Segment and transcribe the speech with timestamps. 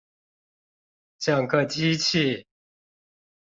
[1.19, 2.47] 整個機器